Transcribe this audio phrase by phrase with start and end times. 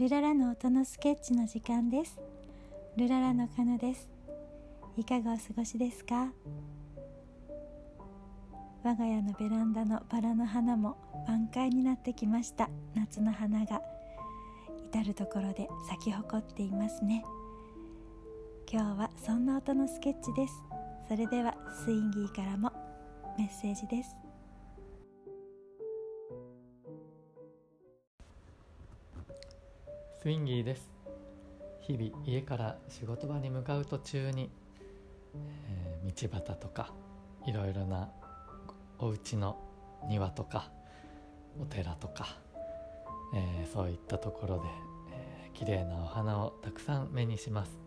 [0.00, 2.18] ルララの音のスケッチの時間です。
[2.96, 4.08] ルララのカノです。
[4.96, 6.32] いかがお過ごしですか？
[8.82, 10.96] 我が家のベランダのバラの花も
[11.28, 12.70] 満開になってきました。
[12.94, 13.82] 夏の花が
[14.90, 17.22] 至る所で咲き誇っていますね。
[18.72, 20.62] 今日はそんな音のスケッチです。
[21.08, 21.54] それでは
[21.84, 22.72] スインギーからも
[23.36, 24.16] メッセージです。
[30.22, 30.90] スインギーです。
[31.80, 34.50] 日々家から仕事場に向かう途中に、
[35.34, 36.92] えー、道端とか
[37.46, 38.10] いろいろな
[38.98, 39.56] お家の
[40.10, 40.70] 庭とか
[41.58, 42.36] お寺とか、
[43.34, 44.68] えー、そういったところで、
[45.14, 47.78] えー、綺麗なお花をたくさん目にします、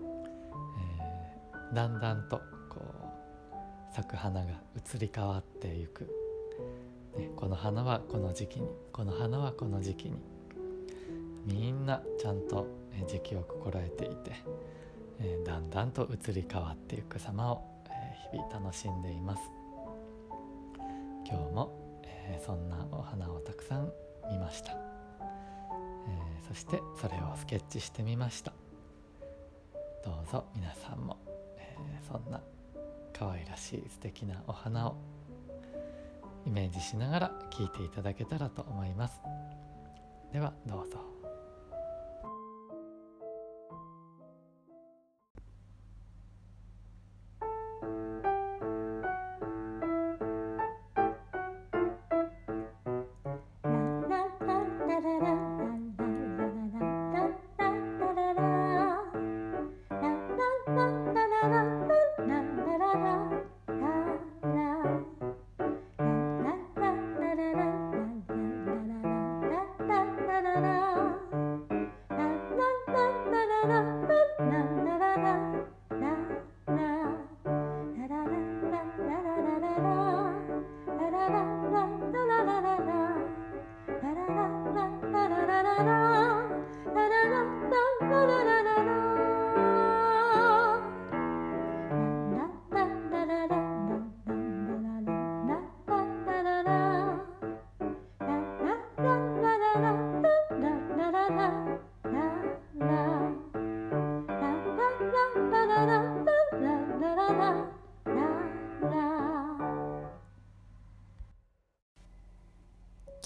[0.00, 6.08] えー、だんだんとこう咲く花が移り変わっていく、
[7.18, 10.16] ね、この花はこの時期にこの花はこの時期に
[11.46, 12.66] みんなちゃんと
[13.06, 14.32] 時期を心得ていて、
[15.20, 19.42] え、だんだんと移り変わっていく様を、え、日々楽しんでいます。
[21.26, 23.92] 今日も、え、そんなお花をたくさん
[24.30, 24.76] 見ました、え
[26.48, 28.52] そしてそれをスケッチしてみました。
[30.04, 31.18] どうぞ皆さんも、
[31.58, 31.76] え
[32.08, 32.40] そんな
[33.12, 34.96] 可愛らしい素敵なお花を
[36.46, 39.20] イメージしながら聴いていただけたらと思います。
[40.32, 41.19] ではどうぞ。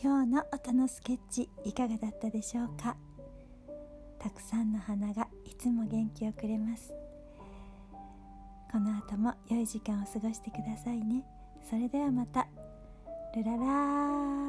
[0.04, 2.94] 今日の音のスケッチいかがだったでしょうか？
[4.19, 6.92] たくさんの花がいつも元気をくれます。
[8.70, 11.25] この後も良い時間を過ごしてくださいね。
[11.70, 12.47] それではまた。
[13.34, 14.44] ルララー。